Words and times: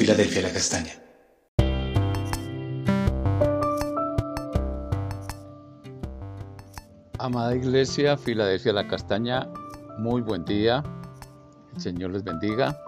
Filadelfia 0.00 0.40
La 0.40 0.50
Castaña. 0.50 0.92
Amada 7.18 7.54
Iglesia 7.54 8.16
Filadelfia 8.16 8.72
La 8.72 8.88
Castaña, 8.88 9.46
muy 9.98 10.22
buen 10.22 10.46
día. 10.46 10.82
El 11.74 11.82
Señor 11.82 12.12
les 12.12 12.24
bendiga. 12.24 12.80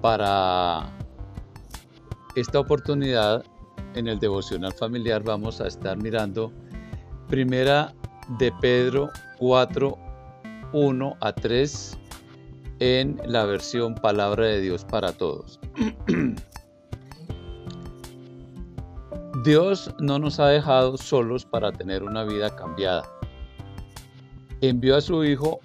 Para 0.00 0.90
esta 2.36 2.58
oportunidad 2.58 3.44
en 3.94 4.08
el 4.08 4.18
devocional 4.18 4.72
familiar 4.72 5.22
vamos 5.22 5.60
a 5.60 5.66
estar 5.66 5.98
mirando 5.98 6.50
primera 7.28 7.92
de 8.38 8.50
Pedro 8.62 9.10
4, 9.40 9.98
1 10.72 11.16
a 11.20 11.32
3 11.34 11.98
en 12.78 13.20
la 13.26 13.44
versión 13.44 13.94
Palabra 13.94 14.46
de 14.46 14.62
Dios 14.62 14.86
para 14.86 15.12
Todos. 15.12 15.60
Dios 19.44 19.94
no 20.00 20.18
nos 20.18 20.40
ha 20.40 20.48
dejado 20.48 20.96
solos 20.96 21.44
para 21.44 21.70
tener 21.70 22.02
una 22.02 22.24
vida 22.24 22.56
cambiada. 22.56 23.04
Envió 24.60 24.96
a 24.96 25.00
su 25.00 25.22
Hijo 25.24 25.60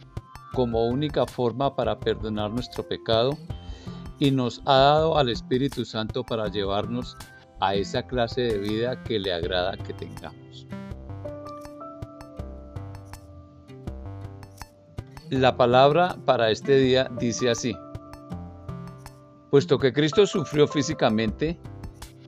como 0.53 0.85
única 0.85 1.25
forma 1.25 1.75
para 1.75 1.99
perdonar 1.99 2.51
nuestro 2.51 2.87
pecado 2.87 3.35
y 4.19 4.29
nos 4.29 4.61
ha 4.65 4.77
dado 4.77 5.17
al 5.17 5.29
Espíritu 5.29 5.83
Santo 5.83 6.23
para 6.23 6.47
llevarnos 6.47 7.17
a 7.59 7.73
esa 7.75 8.03
clase 8.03 8.41
de 8.41 8.59
vida 8.59 9.01
que 9.03 9.17
le 9.19 9.33
agrada 9.33 9.75
que 9.77 9.93
tengamos. 9.93 10.67
La 15.31 15.57
palabra 15.57 16.15
para 16.25 16.51
este 16.51 16.77
día 16.77 17.09
dice 17.17 17.49
así, 17.49 17.75
puesto 19.53 19.77
que 19.77 19.93
Cristo 19.93 20.25
sufrió 20.25 20.67
físicamente, 20.67 21.59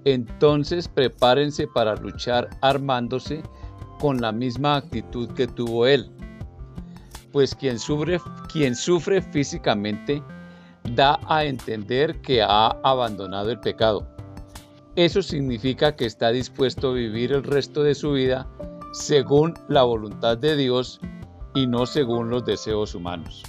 entonces 0.04 0.88
prepárense 0.88 1.66
para 1.66 1.96
luchar 1.96 2.48
armándose 2.62 3.42
con 4.00 4.22
la 4.22 4.32
misma 4.32 4.76
actitud 4.76 5.28
que 5.32 5.48
tuvo 5.48 5.88
Él. 5.88 6.12
Pues 7.32 7.56
quien 7.56 7.80
sufre, 7.80 8.20
quien 8.54 8.76
sufre 8.76 9.24
físicamente 9.24 10.22
da 10.94 11.20
a 11.28 11.46
entender 11.46 12.22
que 12.22 12.44
ha 12.44 12.68
abandonado 12.84 13.50
el 13.50 13.60
pecado. 13.60 14.08
Eso 14.96 15.24
significa 15.24 15.96
que 15.96 16.06
está 16.06 16.30
dispuesto 16.30 16.90
a 16.90 16.94
vivir 16.94 17.32
el 17.32 17.42
resto 17.42 17.82
de 17.82 17.96
su 17.96 18.12
vida 18.12 18.48
según 18.94 19.56
la 19.68 19.82
voluntad 19.82 20.38
de 20.38 20.56
Dios 20.56 21.00
y 21.56 21.66
no 21.66 21.88
según 21.88 22.30
los 22.30 22.46
deseos 22.46 22.94
humanos. 22.94 23.42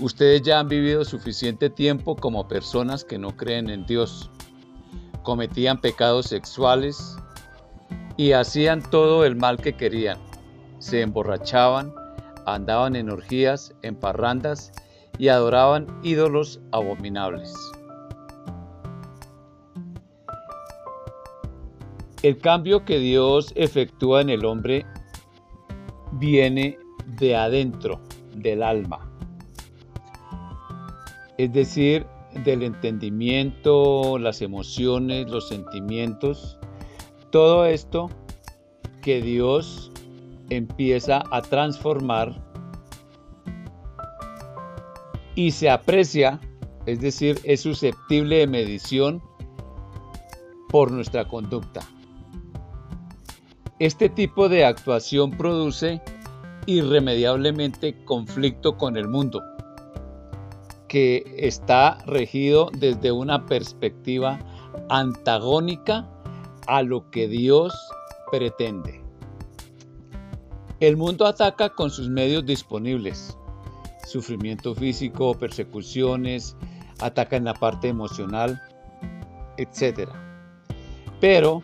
Ustedes 0.00 0.42
ya 0.42 0.60
han 0.60 0.68
vivido 0.68 1.04
suficiente 1.04 1.70
tiempo 1.70 2.14
como 2.14 2.46
personas 2.46 3.04
que 3.04 3.18
no 3.18 3.36
creen 3.36 3.68
en 3.68 3.84
Dios, 3.84 4.30
cometían 5.24 5.80
pecados 5.80 6.26
sexuales 6.26 7.16
y 8.16 8.30
hacían 8.30 8.80
todo 8.90 9.24
el 9.24 9.34
mal 9.34 9.58
que 9.58 9.72
querían. 9.72 10.18
Se 10.78 11.02
emborrachaban, 11.02 11.92
andaban 12.46 12.94
en 12.94 13.10
orgías, 13.10 13.74
en 13.82 13.96
parrandas 13.96 14.70
y 15.18 15.28
adoraban 15.28 15.88
ídolos 16.04 16.60
abominables. 16.70 17.52
El 22.22 22.38
cambio 22.38 22.84
que 22.84 22.98
Dios 23.00 23.52
efectúa 23.56 24.20
en 24.20 24.30
el 24.30 24.44
hombre 24.44 24.86
viene 26.12 26.78
de 27.18 27.34
adentro, 27.34 28.00
del 28.34 28.62
alma. 28.62 29.07
Es 31.38 31.52
decir, 31.52 32.04
del 32.44 32.62
entendimiento, 32.62 34.18
las 34.18 34.42
emociones, 34.42 35.30
los 35.30 35.48
sentimientos, 35.48 36.58
todo 37.30 37.64
esto 37.64 38.10
que 39.02 39.22
Dios 39.22 39.90
empieza 40.50 41.22
a 41.30 41.42
transformar 41.42 42.34
y 45.34 45.52
se 45.52 45.70
aprecia, 45.70 46.40
es 46.86 47.00
decir, 47.00 47.38
es 47.44 47.60
susceptible 47.60 48.38
de 48.38 48.46
medición 48.46 49.22
por 50.68 50.90
nuestra 50.90 51.28
conducta. 51.28 51.80
Este 53.78 54.08
tipo 54.08 54.48
de 54.48 54.64
actuación 54.64 55.30
produce 55.30 56.02
irremediablemente 56.66 58.04
conflicto 58.04 58.76
con 58.76 58.96
el 58.96 59.06
mundo, 59.06 59.40
que 60.88 61.34
está 61.36 61.98
regido 62.06 62.70
desde 62.78 63.12
una 63.12 63.46
perspectiva 63.46 64.38
antagónica 64.88 66.08
a 66.66 66.82
lo 66.82 67.10
que 67.10 67.28
Dios 67.28 67.74
pretende. 68.30 69.02
El 70.80 70.96
mundo 70.96 71.26
ataca 71.26 71.70
con 71.70 71.90
sus 71.90 72.08
medios 72.08 72.46
disponibles, 72.46 73.36
sufrimiento 74.06 74.74
físico, 74.74 75.34
persecuciones, 75.34 76.56
ataca 77.00 77.36
en 77.36 77.44
la 77.44 77.54
parte 77.54 77.88
emocional, 77.88 78.60
etc. 79.56 80.08
Pero 81.20 81.62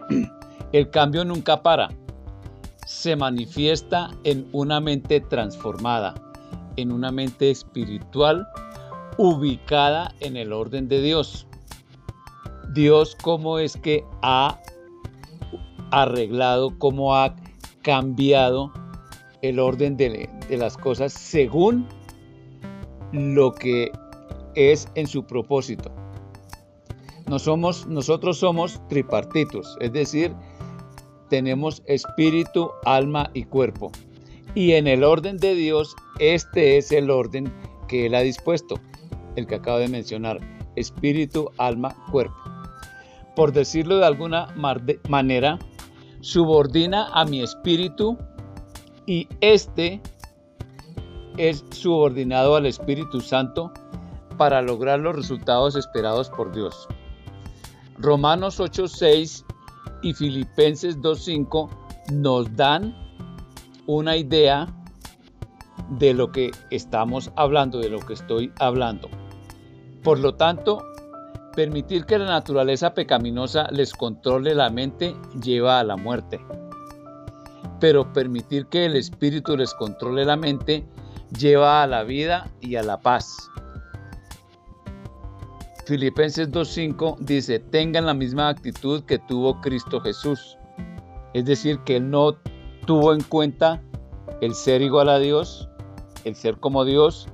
El 0.72 0.90
cambio 0.90 1.24
nunca 1.24 1.62
para. 1.62 1.90
Se 2.86 3.16
manifiesta 3.16 4.10
en 4.24 4.48
una 4.52 4.80
mente 4.80 5.20
transformada, 5.20 6.14
en 6.76 6.92
una 6.92 7.10
mente 7.10 7.50
espiritual 7.50 8.46
ubicada 9.18 10.14
en 10.20 10.36
el 10.36 10.52
orden 10.52 10.88
de 10.88 11.00
Dios. 11.00 11.46
Dios 12.72 13.16
cómo 13.22 13.58
es 13.58 13.76
que 13.76 14.04
ha 14.22 14.58
arreglado, 15.90 16.76
cómo 16.78 17.14
ha 17.14 17.36
cambiado 17.82 18.72
el 19.42 19.58
orden 19.58 19.96
de, 19.96 20.28
las 20.50 20.76
cosas 20.76 21.12
según 21.12 21.86
lo 23.12 23.52
que 23.52 23.90
es 24.54 24.88
en 24.94 25.06
su 25.06 25.24
propósito. 25.24 25.90
somos, 27.38 27.86
nosotros 27.86 28.38
somos 28.38 28.80
tripartitos, 28.88 29.76
es 29.80 29.92
decir, 29.92 30.32
tenemos 31.28 31.82
espíritu, 31.86 32.70
alma 32.84 33.30
y 33.34 33.44
cuerpo. 33.44 33.90
Y 34.54 34.72
en 34.72 34.86
el 34.86 35.02
orden 35.02 35.38
de 35.38 35.54
Dios, 35.54 35.96
este 36.18 36.76
es 36.76 36.92
el 36.92 37.10
orden 37.10 37.52
que 37.88 38.06
Él 38.06 38.14
ha 38.14 38.20
dispuesto, 38.20 38.76
el 39.36 39.46
que 39.46 39.56
acabo 39.56 39.78
de 39.78 39.88
mencionar, 39.88 40.40
espíritu, 40.76 41.50
alma, 41.58 41.94
cuerpo. 42.10 42.36
Por 43.34 43.52
decirlo 43.52 43.96
de 43.96 44.06
alguna 44.06 44.54
manera, 45.08 45.58
subordina 46.20 47.08
a 47.12 47.24
mi 47.24 47.42
espíritu 47.42 48.18
y 49.06 49.26
este 49.40 50.00
es 51.38 51.64
subordinado 51.70 52.56
al 52.56 52.66
Espíritu 52.66 53.20
Santo 53.20 53.72
para 54.36 54.62
lograr 54.62 55.00
los 55.00 55.16
resultados 55.16 55.76
esperados 55.76 56.30
por 56.30 56.52
Dios. 56.52 56.88
Romanos 57.98 58.60
8:6 58.60 59.44
y 60.02 60.12
Filipenses 60.14 60.98
2.5 61.00 61.68
nos 62.12 62.54
dan 62.56 63.01
una 63.86 64.16
idea 64.16 64.66
de 65.90 66.14
lo 66.14 66.32
que 66.32 66.50
estamos 66.70 67.30
hablando, 67.36 67.78
de 67.78 67.90
lo 67.90 68.00
que 68.00 68.14
estoy 68.14 68.52
hablando. 68.58 69.08
Por 70.02 70.18
lo 70.18 70.34
tanto, 70.34 70.84
permitir 71.54 72.04
que 72.04 72.18
la 72.18 72.26
naturaleza 72.26 72.94
pecaminosa 72.94 73.68
les 73.70 73.92
controle 73.92 74.54
la 74.54 74.70
mente 74.70 75.14
lleva 75.42 75.80
a 75.80 75.84
la 75.84 75.96
muerte. 75.96 76.40
Pero 77.80 78.12
permitir 78.12 78.66
que 78.66 78.86
el 78.86 78.96
espíritu 78.96 79.56
les 79.56 79.74
controle 79.74 80.24
la 80.24 80.36
mente 80.36 80.86
lleva 81.38 81.82
a 81.82 81.86
la 81.86 82.04
vida 82.04 82.50
y 82.60 82.76
a 82.76 82.82
la 82.82 83.00
paz. 83.00 83.36
Filipenses 85.84 86.50
2.5 86.50 87.18
dice, 87.18 87.58
tengan 87.58 88.06
la 88.06 88.14
misma 88.14 88.48
actitud 88.48 89.02
que 89.02 89.18
tuvo 89.18 89.60
Cristo 89.60 90.00
Jesús. 90.00 90.56
Es 91.34 91.44
decir, 91.44 91.80
que 91.80 91.98
no 91.98 92.36
tuvo 92.86 93.12
en 93.12 93.22
cuenta 93.22 93.82
el 94.40 94.54
ser 94.54 94.82
igual 94.82 95.08
a 95.08 95.18
Dios, 95.18 95.68
el 96.24 96.34
ser 96.34 96.58
como 96.58 96.84
Dios, 96.84 97.26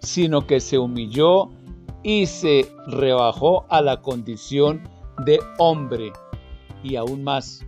sino 0.00 0.46
que 0.46 0.60
se 0.60 0.78
humilló 0.78 1.50
y 2.02 2.26
se 2.26 2.70
rebajó 2.86 3.66
a 3.68 3.80
la 3.80 4.00
condición 4.02 4.88
de 5.24 5.40
hombre 5.58 6.12
y 6.82 6.96
aún 6.96 7.24
más, 7.24 7.64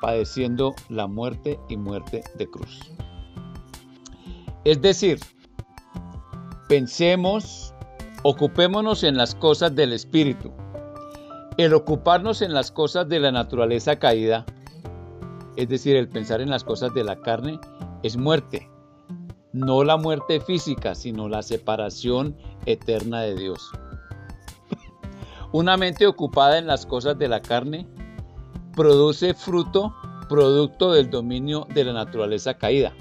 padeciendo 0.00 0.74
la 0.88 1.06
muerte 1.06 1.58
y 1.68 1.76
muerte 1.76 2.22
de 2.36 2.48
cruz. 2.48 2.92
Es 4.64 4.80
decir, 4.80 5.18
pensemos 6.68 7.74
Ocupémonos 8.24 9.04
en 9.04 9.16
las 9.16 9.36
cosas 9.36 9.76
del 9.76 9.92
Espíritu. 9.92 10.52
El 11.56 11.72
ocuparnos 11.72 12.42
en 12.42 12.52
las 12.52 12.72
cosas 12.72 13.08
de 13.08 13.20
la 13.20 13.30
naturaleza 13.30 13.96
caída, 13.96 14.44
es 15.58 15.68
decir, 15.68 15.96
el 15.96 16.08
pensar 16.08 16.40
en 16.40 16.50
las 16.50 16.62
cosas 16.62 16.94
de 16.94 17.02
la 17.02 17.20
carne, 17.20 17.58
es 18.04 18.16
muerte. 18.16 18.70
no 19.52 19.82
la 19.82 19.96
muerte 19.96 20.40
física, 20.40 20.94
sino 20.94 21.28
la 21.28 21.42
separación 21.42 22.36
eterna 22.64 23.22
de 23.22 23.34
Dios. 23.34 23.72
Una 25.52 25.76
mente 25.76 26.06
ocupada 26.06 26.58
en 26.58 26.68
las 26.68 26.86
cosas 26.86 27.18
de 27.18 27.26
la 27.26 27.42
carne 27.42 27.88
produce 28.76 29.34
fruto, 29.34 29.96
producto 30.28 30.92
del 30.92 31.10
dominio 31.10 31.66
de 31.74 31.84
la 31.84 31.92
naturaleza 31.92 32.54
caída. 32.54 32.92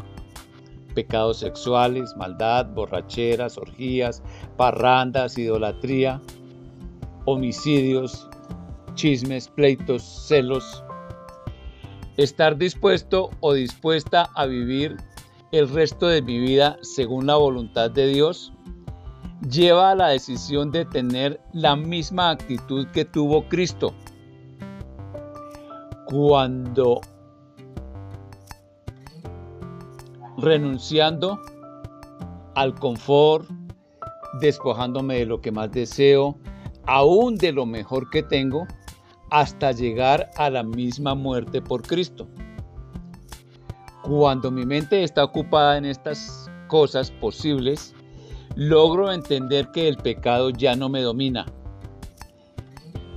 Pecados 0.95 1.38
sexuales, 1.38 2.15
maldad, 2.18 2.65
borracheras, 2.74 3.59
orgías, 3.59 4.24
parrandas, 4.56 5.38
idolatría, 5.38 6.19
homicidios, 7.25 8.27
chismes, 8.95 9.48
pleitos, 9.50 10.01
celos. 10.01 10.83
Estar 12.17 12.57
dispuesto 12.57 13.29
o 13.39 13.53
dispuesta 13.53 14.29
a 14.35 14.45
vivir 14.47 14.97
el 15.51 15.69
resto 15.69 16.07
de 16.07 16.21
mi 16.21 16.39
vida 16.39 16.77
según 16.81 17.27
la 17.27 17.35
voluntad 17.35 17.91
de 17.91 18.07
Dios 18.07 18.51
lleva 19.49 19.91
a 19.91 19.95
la 19.95 20.07
decisión 20.07 20.71
de 20.71 20.85
tener 20.85 21.39
la 21.53 21.75
misma 21.75 22.31
actitud 22.31 22.87
que 22.87 23.05
tuvo 23.05 23.47
Cristo. 23.47 23.93
Cuando 26.05 27.01
renunciando 30.37 31.39
al 32.55 32.73
confort, 32.75 33.47
despojándome 34.39 35.15
de 35.19 35.25
lo 35.25 35.41
que 35.41 35.51
más 35.51 35.71
deseo, 35.71 36.37
aún 36.85 37.35
de 37.35 37.51
lo 37.51 37.65
mejor 37.65 38.09
que 38.09 38.23
tengo, 38.23 38.65
hasta 39.29 39.71
llegar 39.71 40.29
a 40.38 40.50
la 40.50 40.63
misma 40.63 41.15
muerte 41.15 41.62
por 41.62 41.81
Cristo. 41.81 42.27
Cuando 44.03 44.51
mi 44.51 44.65
mente 44.65 45.03
está 45.03 45.24
ocupada 45.24 45.77
en 45.77 45.85
estas 45.85 46.50
cosas 46.68 47.12
posibles, 47.12 47.94
logro 48.56 49.12
entender 49.12 49.69
que 49.71 49.88
el 49.88 49.97
pecado 49.97 50.50
ya 50.50 50.75
no 50.75 50.89
me 50.89 51.01
domina. 51.01 51.45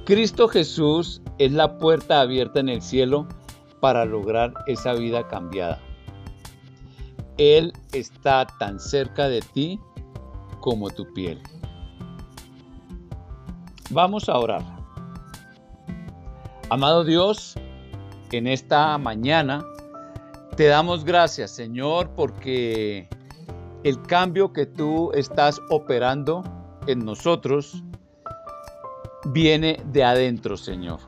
Cristo 0.04 0.48
Jesús 0.48 1.22
es 1.38 1.52
la 1.52 1.78
puerta 1.78 2.20
abierta 2.20 2.60
en 2.60 2.68
el 2.68 2.82
cielo 2.82 3.28
para 3.80 4.04
lograr 4.04 4.52
esa 4.66 4.94
vida 4.94 5.28
cambiada. 5.28 5.80
Él 7.38 7.72
está 7.92 8.46
tan 8.58 8.80
cerca 8.80 9.28
de 9.28 9.40
ti 9.40 9.78
como 10.60 10.90
tu 10.90 11.10
piel. 11.14 11.40
Vamos 13.90 14.28
a 14.28 14.38
orar. 14.38 14.79
Amado 16.72 17.02
Dios, 17.02 17.56
en 18.30 18.46
esta 18.46 18.96
mañana 18.96 19.66
te 20.56 20.66
damos 20.66 21.04
gracias, 21.04 21.50
Señor, 21.50 22.10
porque 22.14 23.08
el 23.82 24.00
cambio 24.02 24.52
que 24.52 24.66
tú 24.66 25.10
estás 25.12 25.60
operando 25.68 26.44
en 26.86 27.04
nosotros 27.04 27.82
viene 29.32 29.82
de 29.86 30.04
adentro, 30.04 30.56
Señor. 30.56 31.00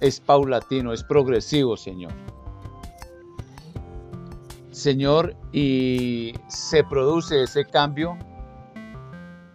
Es 0.00 0.18
paulatino, 0.18 0.94
es 0.94 1.04
progresivo, 1.04 1.76
Señor. 1.76 2.12
Señor, 4.70 5.36
y 5.52 6.32
se 6.48 6.84
produce 6.84 7.42
ese 7.42 7.66
cambio 7.66 8.16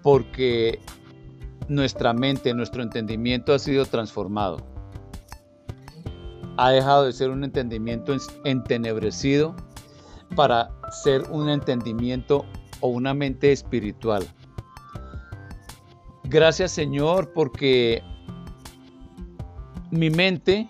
porque 0.04 0.80
nuestra 1.68 2.14
mente, 2.14 2.54
nuestro 2.54 2.84
entendimiento 2.84 3.56
ha 3.56 3.60
sido 3.60 3.88
transformado. 3.88 4.77
Ha 6.58 6.72
dejado 6.72 7.06
de 7.06 7.14
ser 7.14 7.30
un 7.30 7.44
entendimiento 7.44 8.16
entenebrecido 8.44 9.56
para 10.36 10.72
ser 11.04 11.24
un 11.30 11.50
entendimiento 11.50 12.46
o 12.82 12.90
una 12.90 13.14
mente 13.14 13.52
espiritual. 13.52 14.28
Gracias 16.26 16.72
Señor 16.72 17.32
porque 17.34 18.04
mi 19.92 20.10
mente 20.10 20.68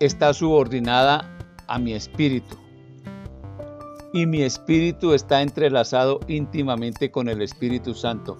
está 0.00 0.34
subordinada 0.34 1.38
a 1.66 1.78
mi 1.78 1.94
espíritu 1.94 2.60
y 4.12 4.26
mi 4.26 4.42
espíritu 4.42 5.12
está 5.14 5.42
entrelazado 5.42 6.20
íntimamente 6.26 7.10
con 7.10 7.28
el 7.28 7.42
Espíritu 7.42 7.94
Santo. 7.94 8.36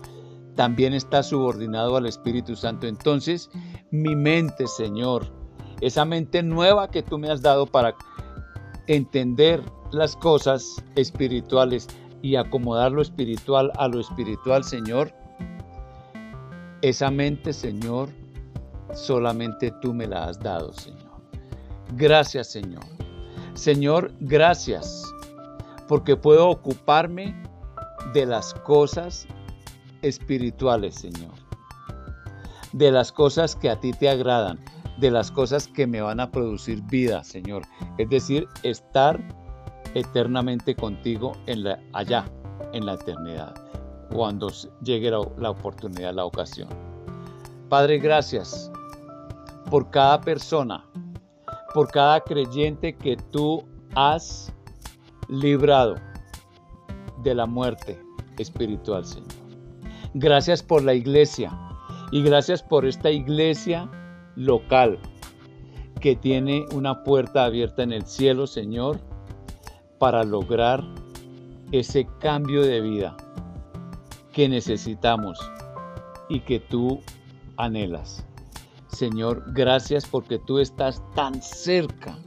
También 0.56 0.94
está 0.94 1.22
subordinado 1.22 1.96
al 1.96 2.06
Espíritu 2.06 2.56
Santo. 2.56 2.86
Entonces, 2.86 3.50
mi 3.90 4.16
mente, 4.16 4.66
Señor, 4.66 5.32
esa 5.80 6.04
mente 6.04 6.42
nueva 6.42 6.90
que 6.90 7.02
tú 7.02 7.18
me 7.18 7.30
has 7.30 7.42
dado 7.42 7.66
para 7.66 7.94
entender 8.86 9.62
las 9.92 10.16
cosas 10.16 10.82
espirituales 10.96 11.88
y 12.22 12.36
acomodar 12.36 12.92
lo 12.92 13.02
espiritual 13.02 13.72
a 13.76 13.88
lo 13.88 14.00
espiritual, 14.00 14.64
Señor, 14.64 15.12
esa 16.82 17.10
mente, 17.10 17.52
Señor, 17.52 18.08
solamente 18.94 19.72
tú 19.80 19.92
me 19.92 20.06
la 20.06 20.24
has 20.24 20.38
dado, 20.40 20.72
Señor. 20.72 21.10
Gracias, 21.94 22.50
Señor. 22.50 22.84
Señor, 23.54 24.12
gracias, 24.20 25.04
porque 25.88 26.16
puedo 26.16 26.48
ocuparme 26.48 27.34
de 28.14 28.26
las 28.26 28.54
cosas 28.54 29.26
espirituales, 30.02 30.94
Señor. 30.94 31.34
De 32.72 32.90
las 32.90 33.12
cosas 33.12 33.56
que 33.56 33.68
a 33.68 33.80
ti 33.80 33.92
te 33.92 34.08
agradan, 34.08 34.58
de 35.00 35.10
las 35.10 35.30
cosas 35.30 35.66
que 35.66 35.86
me 35.86 36.00
van 36.00 36.20
a 36.20 36.30
producir 36.30 36.82
vida, 36.82 37.24
Señor. 37.24 37.62
Es 37.98 38.08
decir, 38.10 38.46
estar 38.62 39.20
eternamente 39.94 40.74
contigo 40.74 41.32
en 41.46 41.64
la, 41.64 41.80
allá, 41.92 42.30
en 42.72 42.86
la 42.86 42.94
eternidad, 42.94 43.54
cuando 44.12 44.48
llegue 44.82 45.10
la, 45.10 45.20
la 45.38 45.50
oportunidad, 45.50 46.14
la 46.14 46.24
ocasión. 46.24 46.68
Padre, 47.68 47.98
gracias 47.98 48.70
por 49.70 49.90
cada 49.90 50.20
persona, 50.20 50.84
por 51.72 51.88
cada 51.90 52.20
creyente 52.20 52.94
que 52.94 53.16
tú 53.16 53.64
has 53.94 54.52
librado 55.28 55.96
de 57.22 57.34
la 57.34 57.46
muerte 57.46 58.00
espiritual, 58.38 59.04
Señor. 59.04 59.28
Gracias 60.14 60.62
por 60.62 60.82
la 60.82 60.94
iglesia 60.94 61.56
y 62.10 62.22
gracias 62.22 62.62
por 62.62 62.84
esta 62.84 63.10
iglesia 63.10 63.88
local 64.36 64.98
que 66.00 66.16
tiene 66.16 66.66
una 66.72 67.04
puerta 67.04 67.44
abierta 67.44 67.82
en 67.82 67.92
el 67.92 68.06
cielo, 68.06 68.46
Señor, 68.46 68.98
para 69.98 70.24
lograr 70.24 70.82
ese 71.72 72.06
cambio 72.18 72.62
de 72.62 72.80
vida 72.80 73.16
que 74.32 74.48
necesitamos 74.48 75.38
y 76.28 76.40
que 76.40 76.58
tú 76.58 77.00
anhelas. 77.56 78.24
Señor, 78.88 79.44
gracias 79.52 80.06
porque 80.06 80.38
tú 80.38 80.58
estás 80.58 81.02
tan 81.14 81.40
cerca, 81.42 82.18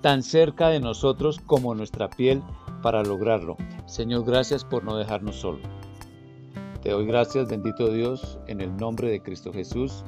tan 0.00 0.22
cerca 0.22 0.68
de 0.68 0.80
nosotros 0.80 1.40
como 1.46 1.74
nuestra 1.74 2.08
piel 2.08 2.42
para 2.82 3.02
lograrlo. 3.02 3.56
Señor, 3.86 4.24
gracias 4.24 4.64
por 4.64 4.84
no 4.84 4.96
dejarnos 4.96 5.36
solos. 5.36 5.62
Te 6.82 6.90
doy 6.90 7.06
gracias, 7.06 7.48
bendito 7.48 7.90
Dios, 7.90 8.38
en 8.46 8.60
el 8.60 8.76
nombre 8.76 9.10
de 9.10 9.20
Cristo 9.20 9.52
Jesús. 9.52 10.04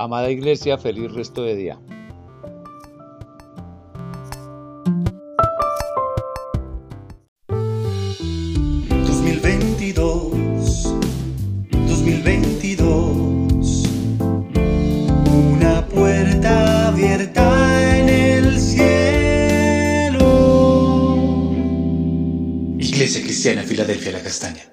Amada 0.00 0.30
iglesia, 0.30 0.78
feliz 0.78 1.12
resto 1.12 1.42
de 1.42 1.56
día. 1.56 1.78
2022. 11.86 13.84
Una 15.54 15.84
puerta 15.86 16.88
abierta 16.88 17.98
en 17.98 18.08
el 18.08 18.58
cielo. 18.58 20.18
Iglesia 22.78 23.20
Cristiana 23.22 23.64
Filadelfia 23.64 24.12
La 24.12 24.22
Castaña. 24.22 24.69